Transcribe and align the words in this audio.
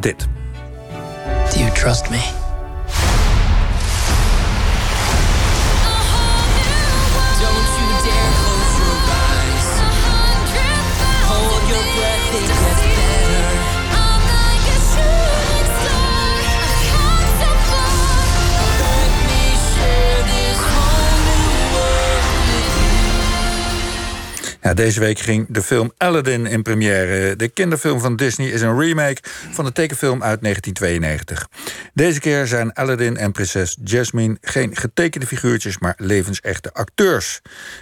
dit. 0.00 0.26
Do 1.52 1.58
you 1.60 1.70
trust 1.72 2.10
me? 2.10 2.43
Deze 24.74 25.00
week 25.00 25.18
ging 25.18 25.46
de 25.48 25.62
film 25.62 25.92
Aladdin 25.96 26.46
in 26.46 26.62
première. 26.62 27.36
De 27.36 27.48
kinderfilm 27.48 28.00
van 28.00 28.16
Disney 28.16 28.48
is 28.48 28.60
een 28.60 28.78
remake 28.78 29.20
van 29.52 29.64
de 29.64 29.72
tekenfilm 29.72 30.22
uit 30.22 30.40
1992. 30.42 31.48
Deze 31.92 32.20
keer 32.20 32.46
zijn 32.46 32.72
Aladdin 32.72 33.16
en 33.16 33.32
prinses 33.32 33.76
Jasmine 33.84 34.36
geen 34.40 34.76
getekende 34.76 35.26
figuurtjes, 35.26 35.78
maar 35.78 35.94
levensechte 35.96 36.72
acteurs. 36.72 37.40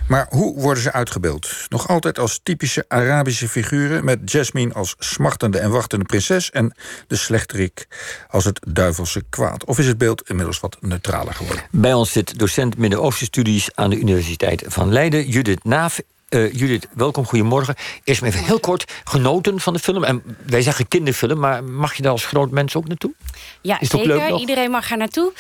Maar 0.09 0.27
hoe 0.31 0.61
worden 0.61 0.83
ze 0.83 0.93
uitgebeeld? 0.93 1.67
Nog 1.69 1.89
altijd 1.89 2.19
als 2.19 2.41
typische 2.43 2.85
Arabische 2.89 3.49
figuren, 3.49 4.05
met 4.05 4.31
Jasmine 4.31 4.75
als 4.75 4.95
smachtende 4.99 5.59
en 5.59 5.71
wachtende 5.71 6.05
prinses 6.05 6.51
en 6.51 6.75
de 7.07 7.17
slechterik 7.17 7.87
als 8.29 8.45
het 8.45 8.61
duivelse 8.69 9.23
kwaad. 9.31 9.65
Of 9.65 9.79
is 9.79 9.87
het 9.87 9.99
beeld 9.99 10.29
inmiddels 10.29 10.61
wat 10.61 10.77
neutraler 10.81 11.35
geworden? 11.35 11.65
Bij 11.71 11.95
ons 11.95 12.13
zit 12.13 12.39
docent 12.39 12.77
Midden-Oosten-studies 12.77 13.71
aan 13.75 13.91
de 13.91 13.99
Universiteit 13.99 14.65
van 14.67 14.93
Leiden, 14.93 15.29
Judith 15.29 15.65
Naaf. 15.65 16.01
Uh, 16.35 16.53
Judith, 16.53 16.87
welkom, 16.95 17.27
goedemorgen. 17.27 17.75
Eerst 18.05 18.21
maar 18.21 18.31
even 18.31 18.45
heel 18.45 18.61
kort 18.61 18.93
genoten 19.05 19.61
van 19.61 19.73
de 19.73 19.79
film. 19.79 20.05
En 20.05 20.23
wij 20.47 20.63
zeggen 20.63 20.89
kinderfilm, 20.89 21.39
maar 21.39 21.65
mag 21.65 21.95
je 21.95 22.03
daar 22.03 22.13
als 22.13 22.25
groot 22.25 22.51
mens 22.51 22.77
ook 22.77 22.89
naartoe? 22.89 23.13
Ja, 23.61 23.81
Is 23.81 23.89
zeker. 23.89 24.07
Leuk 24.07 24.39
Iedereen 24.39 24.71
mag 24.71 24.91
er 24.91 24.97
naartoe. 24.97 25.33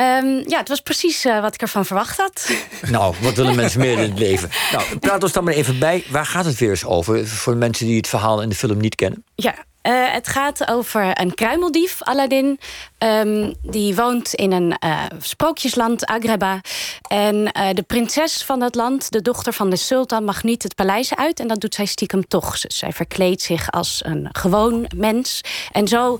Um, 0.00 0.48
ja, 0.48 0.58
het 0.58 0.68
was 0.68 0.80
precies 0.80 1.24
uh, 1.24 1.40
wat 1.40 1.54
ik 1.54 1.60
ervan 1.60 1.86
verwacht 1.86 2.16
had. 2.16 2.50
Nou, 2.90 3.14
wat 3.20 3.34
willen 3.34 3.56
mensen 3.56 3.80
meer 3.80 3.92
in 3.98 4.10
het 4.10 4.18
leven? 4.18 4.50
Nou, 4.72 4.98
praat 4.98 5.22
ons 5.22 5.32
dan 5.32 5.44
maar 5.44 5.54
even 5.54 5.78
bij. 5.78 6.04
Waar 6.08 6.26
gaat 6.26 6.44
het 6.44 6.58
weer 6.58 6.70
eens 6.70 6.84
over? 6.84 7.26
Voor 7.26 7.52
de 7.52 7.58
mensen 7.58 7.86
die 7.86 7.96
het 7.96 8.08
verhaal 8.08 8.42
in 8.42 8.48
de 8.48 8.54
film 8.54 8.78
niet 8.78 8.94
kennen. 8.94 9.24
Ja, 9.34 9.54
uh, 9.86 10.12
het 10.12 10.28
gaat 10.28 10.68
over 10.68 11.20
een 11.20 11.34
kruimeldief, 11.34 12.02
Aladdin. 12.02 12.58
Um, 12.98 13.54
die 13.62 13.94
woont 13.94 14.34
in 14.34 14.52
een 14.52 14.76
uh, 14.84 15.02
sprookjesland, 15.20 16.06
Agreba. 16.06 16.60
En 17.08 17.34
uh, 17.36 17.68
de 17.72 17.82
prinses 17.82 18.42
van 18.42 18.60
dat 18.60 18.74
land, 18.74 19.12
de 19.12 19.22
dochter 19.22 19.52
van 19.52 19.70
de 19.70 19.76
sultan, 19.76 20.24
mag 20.24 20.42
niet 20.42 20.62
het 20.62 20.74
paleis 20.74 21.16
uit. 21.16 21.40
En 21.40 21.48
dat 21.48 21.60
doet 21.60 21.74
zij 21.74 21.84
stiekem 21.84 22.28
toch. 22.28 22.56
Zij 22.58 22.92
verkleedt 22.92 23.42
zich 23.42 23.70
als 23.70 24.02
een 24.04 24.28
gewoon 24.32 24.90
mens. 24.96 25.40
En 25.72 25.88
zo 25.88 26.18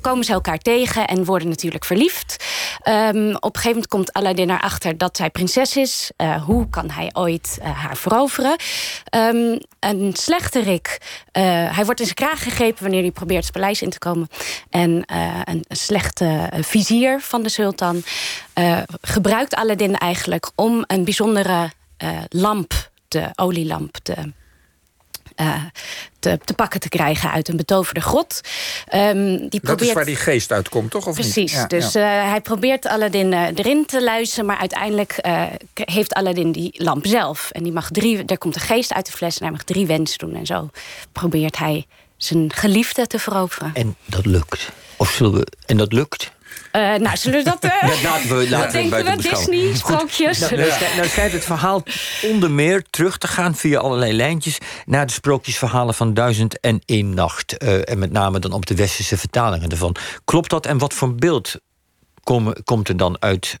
komen 0.00 0.24
ze 0.24 0.32
elkaar 0.32 0.58
tegen 0.58 1.06
en 1.06 1.24
worden 1.24 1.48
natuurlijk 1.48 1.84
verliefd. 1.84 2.44
Um, 2.88 3.34
op 3.34 3.44
een 3.44 3.60
gegeven 3.60 3.68
moment 3.68 3.86
komt 3.86 4.12
Aladdin 4.12 4.50
erachter 4.50 4.98
dat 4.98 5.16
zij 5.16 5.30
prinses 5.30 5.76
is. 5.76 6.10
hoe 6.46 6.68
kan 6.68 6.90
hij 6.90 7.10
ooit 7.12 7.58
haar 7.62 7.96
veroveren? 7.96 8.56
Um, 9.16 9.58
een 9.80 10.10
slechterik, 10.16 11.00
hij 11.32 11.84
wordt 11.84 12.00
in 12.00 12.06
zijn 12.06 12.28
kraag 12.28 12.42
gegrepen 12.42 12.81
wanneer 12.82 13.02
hij 13.02 13.10
probeert 13.10 13.44
het 13.44 13.52
paleis 13.52 13.82
in 13.82 13.90
te 13.90 13.98
komen. 13.98 14.28
En 14.70 14.90
uh, 14.90 15.40
een 15.44 15.64
slechte 15.68 16.48
eh, 16.50 16.62
vizier 16.62 17.20
van 17.20 17.42
de 17.42 17.48
sultan 17.48 18.02
uh, 18.58 18.78
gebruikt 19.00 19.54
Aladdin 19.54 19.98
eigenlijk 19.98 20.50
om 20.54 20.84
een 20.86 21.04
bijzondere 21.04 21.70
lamp, 22.28 22.90
de 23.08 23.30
olielamp, 23.34 23.96
te, 24.02 24.14
te, 26.18 26.38
te, 26.44 26.54
pakken 26.54 26.80
te 26.80 26.88
krijgen 26.88 27.30
uit 27.30 27.48
een 27.48 27.56
betoverde 27.56 28.00
grot. 28.00 28.40
Um, 28.94 29.38
die 29.38 29.48
dat 29.48 29.60
probeert... 29.60 29.88
is 29.88 29.92
waar 29.92 30.04
die 30.04 30.16
geest 30.16 30.52
uitkomt, 30.52 30.90
toch? 30.90 31.06
Of 31.06 31.14
Precies. 31.14 31.52
Ja, 31.52 31.66
dus 31.66 31.92
ja. 31.92 32.28
hij 32.28 32.40
probeert 32.40 32.86
Aladdin 32.86 33.32
erin 33.32 33.86
te 33.86 34.02
luisteren, 34.02 34.46
maar 34.46 34.58
uiteindelijk 34.58 35.18
heeft 35.72 36.14
Aladdin 36.14 36.52
die 36.52 36.74
lamp 36.76 37.06
zelf. 37.06 37.50
En 37.50 37.62
die 37.62 37.72
mag 37.72 37.90
drie, 37.90 38.24
er 38.24 38.38
komt 38.38 38.54
een 38.54 38.60
geest 38.60 38.92
uit 38.92 39.06
de 39.06 39.12
fles 39.12 39.38
en 39.38 39.42
hij 39.42 39.52
mag 39.52 39.64
drie 39.64 39.86
wensen 39.86 40.18
doen. 40.18 40.34
En 40.34 40.46
zo 40.46 40.70
probeert 41.12 41.58
hij 41.58 41.86
zijn 42.24 42.52
geliefde 42.52 43.06
te 43.06 43.18
veroveren. 43.18 43.70
En 43.74 43.96
dat 44.04 44.26
lukt. 44.26 44.70
Of 44.96 45.10
zullen 45.10 45.32
we... 45.32 45.46
En 45.66 45.76
dat 45.76 45.92
lukt? 45.92 46.32
Uh, 46.72 46.94
nou, 46.94 47.16
zullen 47.16 47.38
we 47.38 47.44
dat... 47.44 47.64
Uh, 47.82 47.88
dat 47.88 48.02
laten 48.02 48.36
we, 48.38 48.48
laten 48.50 48.82
we 48.82 48.88
buiten 48.88 49.16
Disney, 49.18 49.76
sprookjes. 49.76 50.38
Nou, 50.38 50.56
nou, 50.56 50.70
nou 50.96 51.08
schijnt 51.08 51.32
het 51.32 51.44
verhaal 51.44 51.82
onder 52.22 52.50
meer 52.50 52.84
terug 52.90 53.18
te 53.18 53.26
gaan... 53.26 53.54
via 53.56 53.78
allerlei 53.78 54.12
lijntjes 54.12 54.58
naar 54.86 55.06
de 55.06 55.12
sprookjesverhalen 55.12 55.94
van 55.94 56.14
Duizend 56.14 56.60
en 56.60 56.82
één 56.86 57.14
Nacht. 57.14 57.62
Uh, 57.62 57.88
en 57.88 57.98
met 57.98 58.12
name 58.12 58.38
dan 58.38 58.52
op 58.52 58.66
de 58.66 58.74
westerse 58.74 59.16
vertalingen 59.16 59.68
ervan. 59.68 59.96
Klopt 60.24 60.50
dat 60.50 60.66
en 60.66 60.78
wat 60.78 60.94
voor 60.94 61.14
beeld 61.14 61.54
kom, 62.22 62.54
komt 62.64 62.88
er 62.88 62.96
dan 62.96 63.16
uit 63.20 63.58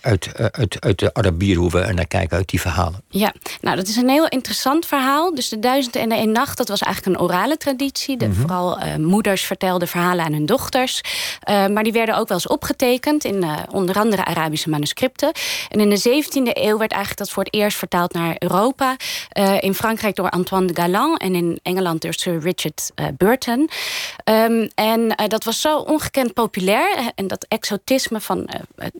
uit, 0.00 0.32
eh, 0.32 0.46
uit, 0.46 0.80
uit 0.80 0.98
de 0.98 1.14
Arabieren, 1.14 1.62
hoe 1.62 1.70
we 1.70 1.80
er 1.80 1.94
naar 1.94 2.06
kijken, 2.06 2.36
uit 2.36 2.48
die 2.48 2.60
verhalen. 2.60 3.02
Ja, 3.08 3.32
nou 3.60 3.76
dat 3.76 3.88
is 3.88 3.96
een 3.96 4.08
heel 4.08 4.28
interessant 4.28 4.86
verhaal. 4.86 5.34
Dus 5.34 5.48
de 5.48 5.58
Duizend 5.58 5.96
en 5.96 6.08
de 6.08 6.16
Een 6.16 6.32
Nacht, 6.32 6.56
dat 6.56 6.68
was 6.68 6.80
eigenlijk 6.80 7.16
een 7.16 7.22
orale 7.22 7.56
traditie. 7.56 8.16
De, 8.16 8.28
mhm. 8.28 8.40
Vooral 8.40 8.78
uh, 8.78 8.96
moeders 8.96 9.42
vertelden 9.42 9.88
verhalen 9.88 10.24
aan 10.24 10.32
hun 10.32 10.46
dochters. 10.46 11.00
Uh, 11.48 11.66
maar 11.66 11.82
die 11.82 11.92
werden 11.92 12.16
ook 12.16 12.28
wel 12.28 12.36
eens 12.36 12.46
opgetekend 12.46 13.24
in 13.24 13.44
uh, 13.44 13.56
onder 13.70 13.98
andere 13.98 14.24
Arabische 14.24 14.68
manuscripten. 14.68 15.32
En 15.68 15.80
in 15.80 15.90
de 15.90 16.24
17e 16.24 16.42
eeuw 16.42 16.78
werd 16.78 16.92
eigenlijk 16.92 17.16
dat 17.16 17.30
voor 17.30 17.44
het 17.44 17.54
eerst 17.54 17.78
vertaald 17.78 18.12
naar 18.12 18.36
Europa. 18.38 18.96
in 19.60 19.74
Frankrijk 19.74 20.16
door 20.16 20.30
Antoine 20.30 20.72
de 20.72 20.82
Galland 20.82 21.20
en 21.20 21.34
in 21.34 21.60
Engeland 21.62 22.02
door 22.02 22.14
Sir 22.14 22.40
Richard 22.40 22.90
Burton. 23.16 23.70
Um, 24.24 24.70
en 24.74 25.14
dat 25.28 25.44
was 25.44 25.60
zo 25.60 25.78
ongekend 25.78 26.34
populair. 26.34 27.10
En 27.14 27.26
dat 27.26 27.46
exotisme 27.48 28.20
van 28.20 28.48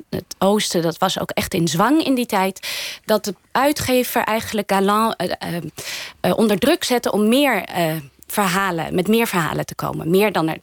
het 0.09 0.25
oosten 0.39 0.83
dat 0.91 0.99
was 0.99 1.21
ook 1.21 1.31
echt 1.31 1.55
in 1.55 1.69
zwang 1.69 2.05
in 2.05 2.15
die 2.15 2.27
tijd. 2.27 2.69
Dat 3.05 3.25
de 3.25 3.35
uitgever 3.53 4.23
eigenlijk 4.23 4.73
Galant 4.73 5.23
uh, 5.23 5.57
uh, 6.23 6.37
onder 6.39 6.59
druk 6.59 6.85
zette 6.85 7.13
om 7.13 7.29
meer 7.29 7.65
verhalen, 8.27 8.95
met 8.95 9.09
meer 9.09 9.27
verhalen 9.27 9.67
te 9.67 9.75
komen. 9.75 10.11
Meer 10.11 10.33
dan 10.33 10.49
er 10.49 10.59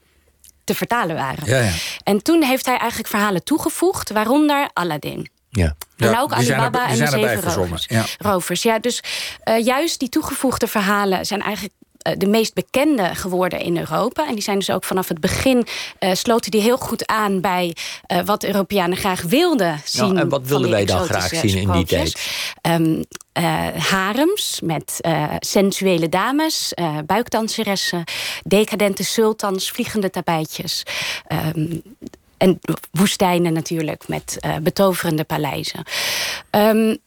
te 0.63 0.75
vertalen 0.75 1.15
waren. 1.15 1.45
Ja, 1.45 1.59
ja. 1.59 1.71
En 2.03 2.23
toen 2.23 2.43
heeft 2.43 2.65
hij 2.65 2.77
eigenlijk 2.77 3.09
verhalen 3.09 3.43
toegevoegd, 3.43 4.09
waaronder 4.09 4.69
Aladdin. 4.73 5.29
Ja. 5.49 5.75
En 5.97 6.19
ook 6.19 6.33
Alibaba 6.33 6.87
en 6.87 6.97
de 6.97 7.07
zeven 7.07 7.53
rovers. 7.53 7.85
Ja. 7.87 8.05
rovers. 8.17 8.63
Ja, 8.63 8.79
dus 8.79 9.03
uh, 9.43 9.65
juist 9.65 9.99
die 9.99 10.09
toegevoegde 10.09 10.67
verhalen 10.67 11.25
zijn 11.25 11.41
eigenlijk 11.41 11.73
eh, 11.73 11.76
de 12.17 12.27
meest 12.27 12.53
bekende 12.53 13.15
geworden 13.15 13.59
in 13.59 13.77
Europa. 13.77 14.27
En 14.27 14.33
die 14.33 14.43
zijn 14.43 14.57
dus 14.57 14.69
ook 14.69 14.83
vanaf 14.83 15.07
het 15.07 15.19
begin 15.19 15.65
uh, 15.99 16.13
sloten 16.13 16.51
die 16.51 16.61
heel 16.61 16.77
goed 16.77 17.05
aan 17.07 17.41
bij 17.41 17.75
uh, 18.07 18.19
wat 18.25 18.43
Europeanen 18.43 18.97
graag 18.97 19.21
wilden 19.21 19.81
zien. 19.85 20.05
Nou, 20.07 20.17
en 20.17 20.29
wat 20.29 20.47
wilden 20.47 20.69
wij 20.69 20.85
dan 20.85 21.05
graag 21.05 21.27
zien 21.27 21.57
in 21.57 21.71
die 21.71 21.85
tijd? 21.85 22.29
Um, 22.61 23.03
uh, 23.39 23.67
harems 23.77 24.59
met 24.63 24.99
uh, 25.01 25.33
sensuele 25.39 26.09
dames, 26.09 26.71
uh, 26.75 26.97
buikdanseressen, 27.05 28.03
decadente 28.43 29.03
sultans, 29.03 29.71
vliegende 29.71 30.09
tapijtjes. 30.09 30.83
Um, 31.55 31.81
en 32.37 32.59
woestijnen 32.91 33.53
natuurlijk 33.53 34.07
met 34.07 34.39
betoverende 34.61 35.23
paleizen. 35.23 35.83
Um, 36.51 36.97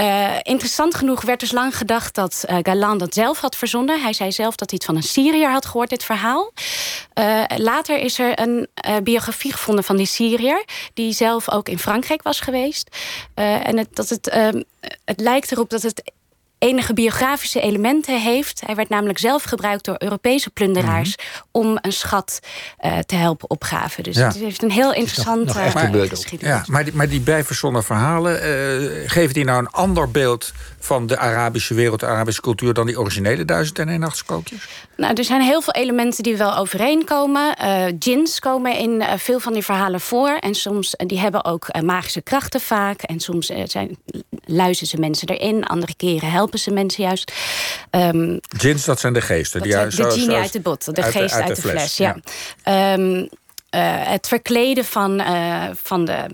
uh, 0.00 0.36
interessant 0.42 0.94
genoeg 0.94 1.22
werd 1.22 1.40
dus 1.40 1.52
lang 1.52 1.76
gedacht 1.76 2.14
dat 2.14 2.44
uh, 2.50 2.56
Galan 2.62 2.98
dat 2.98 3.14
zelf 3.14 3.40
had 3.40 3.56
verzonnen. 3.56 4.00
Hij 4.00 4.12
zei 4.12 4.32
zelf 4.32 4.56
dat 4.56 4.70
hij 4.70 4.78
het 4.78 4.86
van 4.86 4.96
een 4.96 5.02
Syriër 5.02 5.50
had 5.50 5.66
gehoord, 5.66 5.90
dit 5.90 6.04
verhaal. 6.04 6.52
Uh, 7.14 7.44
later 7.56 7.98
is 7.98 8.18
er 8.18 8.40
een 8.40 8.68
biografie 9.02 9.52
gevonden 9.52 9.84
van 9.84 9.96
die 9.96 10.06
Syriër... 10.06 10.64
die 10.94 11.12
zelf 11.12 11.50
ook 11.50 11.68
in 11.68 11.78
Frankrijk 11.78 12.22
was 12.22 12.40
geweest. 12.40 12.96
en 13.34 13.86
dat 13.92 14.08
het, 14.08 14.28
ehm, 14.28 14.62
het 15.04 15.20
lijkt 15.20 15.52
erop 15.52 15.70
dat 15.70 15.82
het 15.82 16.12
enige 16.60 16.94
biografische 16.94 17.60
elementen 17.60 18.20
heeft. 18.20 18.62
Hij 18.66 18.74
werd 18.74 18.88
namelijk 18.88 19.18
zelf 19.18 19.42
gebruikt 19.42 19.84
door 19.84 19.94
Europese 19.98 20.50
plunderaars... 20.50 21.16
Mhm. 21.16 21.26
om 21.50 21.78
een 21.80 21.92
schat 21.92 22.40
uh, 22.84 22.98
te 22.98 23.16
helpen 23.16 23.50
opgraven. 23.50 24.02
Dus 24.02 24.16
het 24.16 24.36
heeft 24.36 24.62
een 24.62 24.70
heel 24.70 24.94
interessante 24.94 25.58
uh, 25.58 25.64
geschiedenis. 26.08 26.40
Ja, 26.40 26.64
maar, 26.66 26.84
die, 26.84 26.94
maar 26.94 27.08
die 27.08 27.20
bijverzonnen 27.20 27.84
verhalen... 27.84 28.32
Uh, 28.32 29.10
geven 29.10 29.34
die 29.34 29.44
nou 29.44 29.58
een 29.58 29.70
ander 29.70 30.10
beeld 30.10 30.52
van 30.78 31.06
de 31.06 31.18
Arabische 31.18 31.74
wereld... 31.74 32.00
de 32.00 32.06
Arabische 32.06 32.40
cultuur 32.40 32.74
dan 32.74 32.86
die 32.86 33.00
originele 33.00 33.44
Duizend 33.44 33.78
en 33.78 33.88
een? 33.88 34.08
Nou, 34.96 35.14
er 35.14 35.24
zijn 35.24 35.40
heel 35.42 35.62
veel 35.62 35.72
elementen 35.72 36.22
die 36.22 36.36
wel 36.36 36.56
overeenkomen. 36.56 37.56
Uh, 37.62 37.84
djinns 37.98 38.38
komen 38.38 38.76
in 38.76 39.04
veel 39.16 39.40
van 39.40 39.52
die 39.52 39.64
verhalen 39.64 40.00
voor. 40.00 40.28
En 40.28 40.54
soms 40.54 40.94
die 40.96 41.20
hebben 41.20 41.44
ook 41.44 41.82
magische 41.82 42.20
krachten 42.20 42.60
vaak. 42.60 43.02
En 43.02 43.20
soms 43.20 43.46
zijn, 43.64 43.98
luizen 44.50 44.86
ze 44.86 44.96
mensen 44.96 45.28
erin. 45.28 45.64
Andere 45.64 45.94
keren 45.96 46.30
helpen 46.30 46.58
ze 46.58 46.70
mensen 46.70 47.04
juist. 47.04 47.32
Um, 47.90 48.40
Djinns, 48.56 48.84
dat 48.84 49.00
zijn 49.00 49.12
de 49.12 49.20
geesten. 49.20 49.62
die 49.62 49.72
de 49.72 49.90
genie 49.90 50.36
uit 50.36 50.52
de 50.52 50.60
bot, 50.60 50.94
de 50.94 51.02
geest 51.02 51.34
uit, 51.34 51.56
de, 51.56 51.62
fles. 51.62 51.96
ja. 51.96 52.16
ja. 52.64 52.92
Um, 52.92 53.28
uh, 53.70 53.80
het 54.08 54.28
verkleden 54.28 54.84
van, 54.84 55.20
uh, 55.20 55.64
van 55.82 56.04
de 56.04 56.26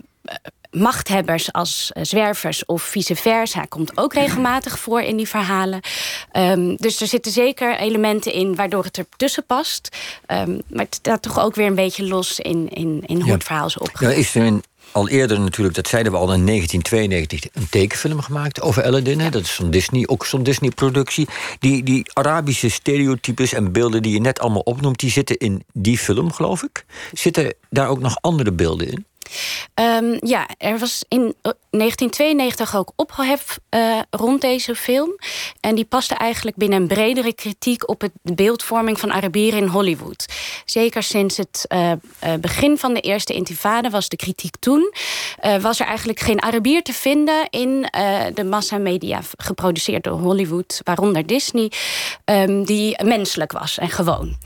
machthebbers 0.70 1.52
als 1.52 1.90
zwervers 2.02 2.64
of 2.64 2.82
vice 2.82 3.16
versa 3.16 3.64
komt 3.68 3.96
ook 3.96 4.14
regelmatig 4.14 4.78
voor 4.78 5.00
in 5.00 5.16
die 5.16 5.28
verhalen. 5.28 5.80
Ehm, 6.32 6.74
dus 6.76 7.00
er 7.00 7.06
zitten 7.06 7.32
zeker 7.32 7.76
elementen 7.76 8.32
in 8.32 8.54
waardoor 8.54 8.84
het 8.84 8.96
er 8.96 9.06
tussen 9.16 9.44
past. 9.46 9.88
Um, 10.28 10.60
maar 10.68 10.84
het 10.84 10.94
staat 10.94 11.22
toch 11.22 11.40
ook 11.40 11.54
weer 11.54 11.66
een 11.66 11.74
beetje 11.74 12.06
los 12.06 12.40
in, 12.40 12.68
in, 12.68 13.02
in 13.06 13.20
hoe 13.20 13.32
het 13.32 13.44
verhaal 13.44 13.66
is. 13.66 13.76
Ja, 13.98 14.10
is 14.10 14.34
er 14.34 14.42
een 14.42 14.62
al 14.92 15.08
eerder 15.08 15.40
natuurlijk, 15.40 15.74
dat 15.74 15.88
zeiden 15.88 16.12
we 16.12 16.18
al 16.18 16.32
in 16.32 16.46
1992, 16.46 17.44
een 17.52 17.68
tekenfilm 17.68 18.20
gemaakt 18.20 18.60
over 18.60 18.84
Aladdin. 18.84 19.30
Dat 19.30 19.42
is 19.42 19.54
zo'n 19.54 19.70
Disney, 19.70 20.06
ook 20.06 20.26
zo'n 20.26 20.42
Disney-productie. 20.42 21.28
Die, 21.58 21.82
die 21.82 22.10
Arabische 22.12 22.68
stereotypes 22.68 23.52
en 23.52 23.72
beelden 23.72 24.02
die 24.02 24.12
je 24.12 24.20
net 24.20 24.38
allemaal 24.38 24.60
opnoemt, 24.60 25.00
die 25.00 25.10
zitten 25.10 25.36
in 25.36 25.64
die 25.72 25.98
film, 25.98 26.32
geloof 26.32 26.62
ik. 26.62 26.84
Zitten 27.12 27.54
daar 27.70 27.88
ook 27.88 28.00
nog 28.00 28.16
andere 28.20 28.52
beelden 28.52 28.90
in? 28.90 29.06
Um, 29.80 30.16
ja, 30.20 30.48
er 30.58 30.78
was 30.78 31.04
in 31.08 31.34
1992 31.42 32.76
ook 32.76 32.92
ophef 32.96 33.58
uh, 33.70 33.98
rond 34.10 34.40
deze 34.40 34.74
film. 34.74 35.16
En 35.60 35.74
die 35.74 35.84
paste 35.84 36.14
eigenlijk 36.14 36.56
binnen 36.56 36.80
een 36.80 36.88
bredere 36.88 37.34
kritiek 37.34 37.88
op 37.88 38.00
het 38.00 38.12
beeldvorming 38.22 39.00
van 39.00 39.12
Arabieren 39.12 39.58
in 39.58 39.66
Hollywood. 39.66 40.26
Zeker 40.64 41.02
sinds 41.02 41.36
het 41.36 41.66
uh, 41.68 41.92
begin 42.40 42.78
van 42.78 42.94
de 42.94 43.00
eerste 43.00 43.32
intifada 43.32 43.90
was 43.90 44.08
de 44.08 44.16
kritiek 44.16 44.56
toen. 44.56 44.92
was 45.60 45.80
er 45.80 45.86
eigenlijk 45.86 46.20
geen 46.20 46.42
Arabier 46.42 46.82
te 46.82 46.92
vinden 46.92 47.46
in 47.50 47.88
de 48.34 48.44
massamedia 48.44 49.20
geproduceerd 49.36 50.04
door 50.04 50.18
Hollywood, 50.18 50.80
waaronder 50.84 51.26
Disney, 51.26 51.72
um, 52.24 52.64
die 52.64 53.04
menselijk 53.04 53.52
was 53.52 53.78
en 53.78 53.90
gewoon. 53.90 54.36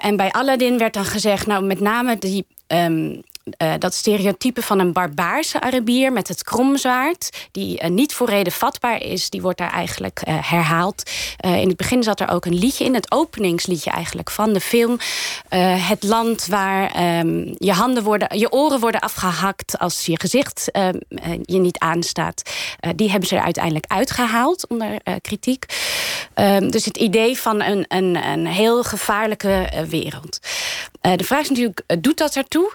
en 0.00 0.16
bij 0.16 0.30
Aladdin 0.30 0.78
werd 0.78 0.94
dan 0.94 1.04
gezegd, 1.04 1.46
nou 1.46 1.64
met 1.64 1.80
name 1.80 2.18
die. 2.18 2.46
Um, 2.66 3.22
uh, 3.44 3.72
dat 3.78 3.94
stereotype 3.94 4.62
van 4.62 4.78
een 4.78 4.92
barbaarse 4.92 5.60
Arabier 5.60 6.12
met 6.12 6.28
het 6.28 6.42
kromzwaard, 6.42 7.48
die 7.52 7.82
uh, 7.82 7.88
niet 7.88 8.14
voor 8.14 8.28
reden 8.28 8.52
vatbaar 8.52 9.02
is, 9.02 9.30
die 9.30 9.42
wordt 9.42 9.58
daar 9.58 9.72
eigenlijk 9.72 10.20
uh, 10.28 10.50
herhaald. 10.50 11.10
in 11.40 11.68
het 11.68 11.76
begin 11.76 12.02
zat 12.02 12.20
er 12.20 12.30
ook 12.30 12.44
een 12.44 12.58
liedje 12.58 12.84
in, 12.84 12.94
het 12.94 13.12
openingsliedje 13.12 13.90
eigenlijk 13.90 14.30
van 14.30 14.52
de 14.52 14.60
film. 14.60 14.98
het 15.88 16.02
land 16.02 16.46
waar 16.46 17.18
um, 17.18 17.54
je 17.58 17.72
handen 17.72 18.02
worden, 18.02 18.38
je 18.38 18.52
oren 18.52 18.80
worden 18.80 19.00
afgehakt 19.00 19.78
als 19.78 20.06
je 20.06 20.20
gezicht 20.20 20.70
ehm, 20.70 20.98
je 21.42 21.58
niet 21.58 21.78
aanstaat. 21.78 22.42
die 22.96 23.10
hebben 23.10 23.28
ze 23.28 23.36
er 23.36 23.42
uiteindelijk 23.42 23.84
uitgehaald 23.86 24.68
onder 24.68 24.98
kritiek. 25.22 25.64
Um, 26.34 26.70
dus 26.70 26.84
het 26.84 26.96
idee 26.96 27.38
van 27.38 27.62
een, 27.62 27.84
een, 27.88 28.26
een 28.26 28.46
heel 28.46 28.82
gevaarlijke 28.82 29.84
wereld. 29.88 30.38
De 31.00 31.24
vraag 31.24 31.40
is 31.40 31.48
natuurlijk, 31.48 31.82
doet 32.00 32.18
dat 32.18 32.36
ertoe? 32.36 32.74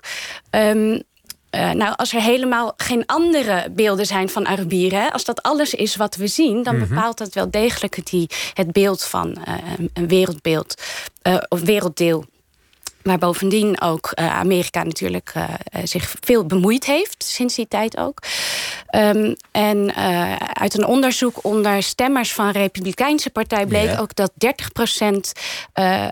Um, 0.50 1.04
uh, 1.56 1.72
nou, 1.72 1.94
als 1.96 2.14
er 2.14 2.22
helemaal 2.22 2.74
geen 2.78 3.06
andere 3.06 3.68
beelden 3.72 4.06
zijn 4.06 4.30
van 4.30 4.48
Arabieren, 4.48 5.12
als 5.12 5.26
dat 5.26 5.42
alles 5.42 5.74
is 5.74 5.96
wat 5.96 6.16
we 6.16 6.28
zien, 6.28 6.64
dan 6.64 6.78
mhm. 6.78 6.88
bepaalt 6.88 7.18
dat 7.18 7.34
wel 7.34 7.52
degelijk 7.52 7.96
het, 7.96 8.08
die, 8.08 8.30
het 8.54 8.72
beeld 8.72 9.04
van 9.04 9.38
uh, 9.48 9.54
een 9.94 10.08
wereldbeeld 10.08 10.82
uh, 11.24 11.38
of 11.50 11.62
werelddeel. 11.62 12.26
Waar 13.02 13.18
bovendien 13.18 13.82
ook 13.82 14.14
Amerika 14.14 14.84
natuurlijk 14.84 15.34
zich 15.84 16.16
veel 16.22 16.46
bemoeid 16.46 16.86
heeft, 16.86 17.24
sinds 17.24 17.56
die 17.56 17.68
tijd 17.68 17.98
ook. 17.98 18.20
Um, 18.96 19.36
en 19.52 19.96
uit 20.54 20.78
een 20.78 20.86
onderzoek 20.86 21.44
onder 21.44 21.84
stemmers 21.84 22.34
van 22.34 22.52
de 22.52 22.60
Republikeinse 22.60 23.30
Partij 23.30 23.66
bleek 23.66 23.84
yeah. 23.84 24.02
ook 24.02 24.16
dat 24.16 24.32
30 24.36 24.72
procent 24.72 25.32
uh, 25.76 26.08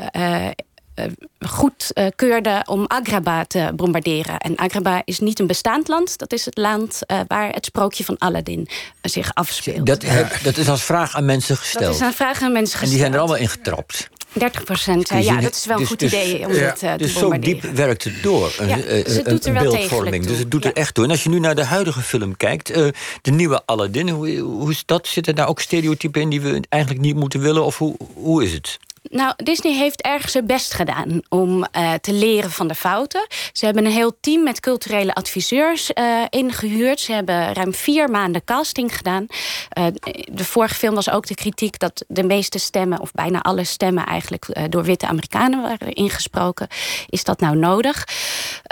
goed 1.40 1.92
uh, 1.94 2.07
keurde 2.16 2.63
om 2.66 2.86
Agraba 2.88 3.45
te 3.45 3.72
bombarderen. 3.75 4.38
En 4.38 4.56
Agraba 4.56 5.01
is 5.06 5.19
niet 5.19 5.40
een 5.40 5.48
bestaand 5.48 5.88
land. 5.88 6.18
Dat 6.18 6.34
is 6.34 6.45
het 6.45 6.57
land 6.57 7.00
uh, 7.07 7.19
waar 7.28 7.50
het 7.50 7.66
sprookje 7.66 8.04
van 8.04 8.18
Aladdin 8.18 8.68
zich 9.01 9.34
afspeelt. 9.34 9.86
Dat, 9.86 10.06
dat, 10.44 10.57
is 10.57 10.69
als 10.69 10.84
vraag 10.84 11.16
aan 11.16 11.25
mensen 11.25 11.57
gesteld. 11.57 11.86
Dat 11.86 11.94
is 11.94 12.00
een 12.00 12.13
vraag 12.13 12.42
aan 12.42 12.51
mensen 12.51 12.80
gesteld. 12.80 12.81
En 12.81 12.90
die 12.90 13.00
zijn 13.00 13.13
er 13.13 13.19
allemaal 13.19 13.38
in 13.38 13.50
getrapt. 13.50 14.10
30 14.34 14.63
procent, 14.63 15.10
ja, 15.10 15.42
dat 15.42 15.56
is 15.56 15.66
wel 15.66 15.75
een 15.75 15.81
dus, 15.81 15.90
goed 15.90 16.00
dus, 16.00 16.13
idee 16.13 16.45
om 16.45 16.54
ja. 16.54 16.60
het 16.60 16.84
uh, 16.84 16.94
dus 16.98 17.13
te 17.13 17.19
bombarderen. 17.19 17.62
zo 17.62 17.68
diep 17.68 17.75
werkt 17.75 18.04
het 18.04 18.24
door, 18.24 18.56
een, 18.57 18.68
ja, 18.68 18.75
dus 18.75 19.16
het 19.16 19.25
doet 19.25 19.46
er 19.46 19.54
wel 19.54 19.72
beeldvorming. 19.72 20.25
Dus 20.25 20.38
het 20.38 20.51
doet 20.51 20.66
er 20.66 20.74
echt 20.74 20.96
door. 20.96 21.04
En 21.04 21.12
als 21.12 21.24
je 21.24 21.30
nu 21.30 21.39
naar 21.39 21.56
de 21.56 21.63
huidige 21.63 22.01
film 22.01 22.38
kijkt, 22.38 22.78
uh, 22.78 22.88
de 23.22 23.31
nieuwe 23.31 23.62
Aladdin... 23.66 24.10
Hoe, 24.10 24.39
hoe 24.39 24.72
is 24.72 24.84
dat? 24.86 25.07
Zitten 25.07 25.36
daar 25.36 25.48
ook 25.48 25.62
stereotypen 25.62 26.22
in 26.22 26.30
die 26.30 26.42
we 26.42 26.62
eigenlijk 26.69 27.04
niet 27.04 27.16
moeten 27.16 27.39
willen? 27.39 27.66
Of 27.66 27.78
hoe, 27.78 27.96
hoe 28.13 28.44
is 28.44 28.54
het? 28.54 28.80
Nou, 29.09 29.33
Disney 29.35 29.73
heeft 29.73 30.01
erg 30.01 30.29
zijn 30.29 30.45
best 30.45 30.73
gedaan 30.73 31.21
om 31.29 31.65
uh, 31.77 31.94
te 31.94 32.13
leren 32.13 32.51
van 32.51 32.67
de 32.67 32.75
fouten. 32.75 33.27
Ze 33.53 33.65
hebben 33.65 33.85
een 33.85 33.91
heel 33.91 34.17
team 34.19 34.44
met 34.44 34.59
culturele 34.59 35.13
adviseurs 35.13 35.91
uh, 35.94 36.21
ingehuurd. 36.29 37.00
Ze 37.00 37.13
hebben 37.13 37.53
ruim 37.53 37.73
vier 37.73 38.09
maanden 38.09 38.44
casting 38.44 38.95
gedaan. 38.95 39.25
Uh, 39.77 39.85
de 40.31 40.45
vorige 40.45 40.75
film 40.75 40.95
was 40.95 41.09
ook 41.09 41.27
de 41.27 41.35
kritiek 41.35 41.79
dat 41.79 42.03
de 42.07 42.23
meeste 42.23 42.59
stemmen, 42.59 43.00
of 43.00 43.11
bijna 43.11 43.41
alle 43.41 43.63
stemmen, 43.63 44.05
eigenlijk 44.05 44.47
door 44.69 44.83
witte 44.83 45.07
Amerikanen 45.07 45.61
waren 45.61 45.94
ingesproken. 45.94 46.67
Is 47.09 47.23
dat 47.23 47.39
nou 47.39 47.55
nodig? 47.55 48.07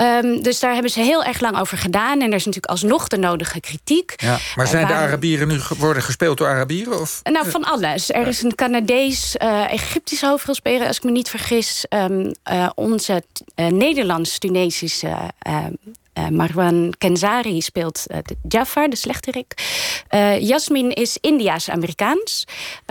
Um, 0.02 0.44
dus 0.44 0.60
daar 0.60 0.74
hebben 0.74 0.92
ze 0.92 1.00
heel 1.00 1.24
erg 1.24 1.40
lang 1.40 1.60
over 1.60 1.78
gedaan. 1.78 2.22
En 2.22 2.28
er 2.28 2.36
is 2.36 2.46
natuurlijk 2.46 2.66
alsnog 2.66 3.08
de 3.08 3.18
nodige 3.18 3.60
kritiek. 3.60 4.14
Ja, 4.18 4.38
maar 4.56 4.68
zijn 4.68 4.88
de 4.88 4.94
Arabieren 4.94 5.48
nu 5.48 5.60
worden 5.78 6.04
gespeeld 6.04 6.38
door 6.38 6.48
Arabieren? 6.48 7.00
Of? 7.00 7.20
Nou, 7.24 7.50
van 7.50 7.64
alles. 7.64 8.12
Er 8.12 8.28
is 8.28 8.44
een 8.44 8.56
Canadees, 8.56 9.38
Egyptisch 9.68 10.24
hoofdrolspeler, 10.32 10.88
als 10.88 10.98
ik 10.98 11.04
me 11.04 11.12
niet 11.12 11.30
vergis, 11.30 11.86
um, 11.90 12.32
uh, 12.52 12.70
onze 12.76 13.24
uh, 13.56 13.68
Nederlands-Tunesische 13.68 15.32
uh, 15.48 16.28
Marwan 16.30 16.94
Kenzari 16.98 17.62
speelt 17.62 18.06
uh, 18.08 18.18
de 18.24 18.88
de 18.90 18.96
slechterik. 18.96 19.54
Uh, 20.12 20.40
Jasmin 20.40 20.92
is 20.92 21.18
Indiaas-Amerikaans. 21.22 22.46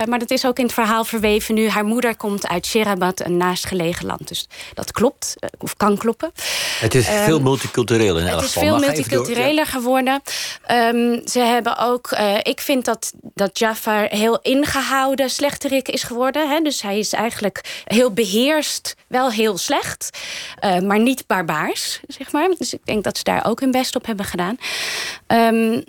maar 0.08 0.18
dat 0.18 0.30
is 0.30 0.46
ook 0.46 0.58
in 0.58 0.64
het 0.64 0.72
verhaal 0.74 1.04
verweven 1.04 1.54
nu. 1.54 1.68
Haar 1.68 1.84
moeder 1.84 2.16
komt 2.16 2.48
uit 2.48 2.66
Sherabat, 2.66 3.20
een 3.20 3.36
naastgelegen 3.36 4.06
land. 4.06 4.28
Dus 4.28 4.48
dat 4.74 4.92
klopt, 4.92 5.36
of 5.58 5.76
kan 5.76 5.96
kloppen. 5.96 6.32
Het 6.80 6.94
is 6.94 7.06
veel 7.06 7.36
ehm, 7.36 7.42
multicultureel 7.42 8.18
in 8.18 8.26
elk. 8.26 8.40
Het 8.40 8.48
is 8.48 8.52
veel 8.52 8.78
multicultureler 8.78 9.66
geworden. 9.66 10.22
Um, 10.70 11.20
ze 11.28 11.38
hebben 11.38 11.78
ook... 11.78 12.10
ik 12.42 12.60
vind 12.60 12.84
dat, 12.84 13.12
dat 13.34 13.58
Jafar 13.58 14.06
heel 14.08 14.38
ingehouden 14.42 15.30
slechterik 15.30 15.88
is 15.88 16.02
geworden. 16.02 16.50
Hè? 16.50 16.60
Dus 16.60 16.82
hij 16.82 16.98
is 16.98 17.12
eigenlijk 17.12 17.82
heel 17.84 18.12
beheerst, 18.12 18.96
wel 19.06 19.30
heel 19.30 19.58
slecht. 19.58 20.18
maar 20.60 20.98
niet 20.98 21.26
barbaars, 21.26 22.00
zeg 22.06 22.32
maar. 22.32 22.48
Dus 22.58 22.74
ik 22.74 22.80
denk 22.84 23.04
dat 23.04 23.10
dat 23.10 23.18
ze 23.18 23.24
daar 23.24 23.46
ook 23.46 23.60
hun 23.60 23.70
best 23.70 23.96
op 23.96 24.06
hebben 24.06 24.26
gedaan. 24.26 24.56
Um, 25.26 25.84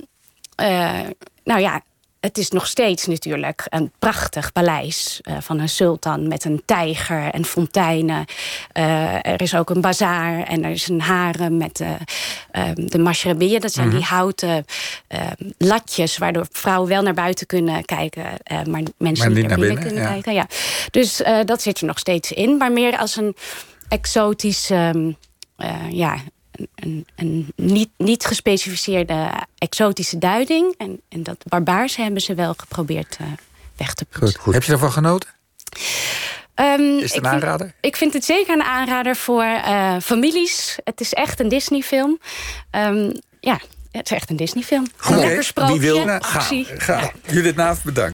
uh, 0.62 1.00
nou 1.44 1.60
ja, 1.60 1.82
het 2.22 2.38
is 2.38 2.50
nog 2.50 2.68
steeds 2.68 3.06
natuurlijk 3.06 3.66
een 3.70 3.92
prachtig 4.00 4.52
paleis 4.52 5.22
uh, 5.24 5.38
van 5.40 5.60
een 5.60 5.70
sultan 5.70 6.28
met 6.28 6.46
een 6.46 6.62
tijger 6.66 7.32
en 7.32 7.46
fonteinen. 7.46 8.26
Uh, 8.78 9.26
er 9.26 9.42
is 9.42 9.56
ook 9.56 9.70
een 9.70 9.82
bazaar 9.82 10.44
en 10.44 10.64
er 10.64 10.72
is 10.72 10.88
een 10.88 11.02
harem 11.02 11.58
met 11.58 11.78
de, 11.78 11.96
uh, 12.54 12.70
de 12.76 13.00
mashrabiyya. 13.00 13.60
Dat 13.60 13.74
zijn 13.74 13.86
mm 13.86 13.92
-hmm. 13.92 14.02
die 14.02 14.10
houten 14.10 14.66
latjes 15.58 16.18
waardoor 16.18 16.48
vrouwen 16.52 16.90
wel 16.90 17.02
naar 17.02 17.14
buiten 17.14 17.48
kunnen 17.48 17.86
kijken, 17.86 18.24
maar 18.48 18.82
mensen 18.98 19.26
maar 19.26 19.36
niet, 19.38 19.48
naar 19.48 19.60
binnen, 19.60 19.84
kunnen 19.84 20.04
ja. 20.04 20.10
kijken. 20.10 20.34
Ja. 20.34 20.48
Dus 20.92 21.22
dat 21.46 21.62
zit 21.62 21.80
er 21.80 21.86
nog 21.86 22.00
steeds 22.00 22.32
in, 22.32 22.58
maar 22.58 22.72
meer 22.72 22.98
als 22.98 23.16
een 23.16 23.36
exotisch. 23.88 24.70
Um, 24.70 25.18
ja, 25.90 26.18
een, 26.76 27.06
een 27.16 27.54
niet, 27.56 27.90
niet 27.98 28.26
gespecificeerde 28.26 29.30
exotische 29.58 30.18
duiding. 30.18 30.76
En, 30.78 31.02
en 31.10 31.24
dat 31.24 31.38
barbaarse 31.48 32.02
hebben 32.02 32.22
ze 32.22 32.36
wel 32.36 32.54
geprobeerd 32.58 33.18
uh, 33.22 33.28
weg 33.78 33.94
te 33.94 34.06
poetsen. 34.06 34.54
Heb 34.54 34.64
je 34.64 34.72
ervan 34.72 34.92
genoten? 34.92 35.30
Um, 36.56 36.98
is 36.98 37.14
het 37.14 37.24
een 37.24 37.32
aanrader? 37.32 37.66
Vind, 37.68 37.86
ik 37.86 37.96
vind 37.96 38.14
het 38.14 38.26
zeker 38.26 38.54
een 38.54 38.64
aanrader 38.64 39.16
voor 39.16 39.44
uh, 39.44 39.96
families. 40.02 40.78
Het 40.84 41.02
is 41.02 41.14
echt 41.14 41.40
een 41.40 41.50
Disney-film. 41.50 42.20
Um, 42.72 43.20
ja, 43.40 43.60
het 43.92 44.06
is 44.06 44.18
echt 44.18 44.30
een 44.30 44.36
Disney-film. 44.36 44.88
Oké, 45.10 45.14
okay. 45.54 45.68
wie 45.68 45.80
wil, 45.80 46.06
ga, 46.20 46.20
ga. 46.78 47.12
Judith 47.28 47.56
Naaf, 47.56 47.84
bedankt. 47.84 48.10